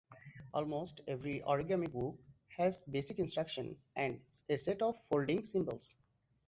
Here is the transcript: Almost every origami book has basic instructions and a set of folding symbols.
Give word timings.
Almost 0.55 1.01
every 1.07 1.41
origami 1.41 1.91
book 1.91 2.17
has 2.57 2.81
basic 2.89 3.19
instructions 3.19 3.77
and 3.95 4.19
a 4.49 4.57
set 4.57 4.81
of 4.81 4.97
folding 5.11 5.45
symbols. 5.45 5.95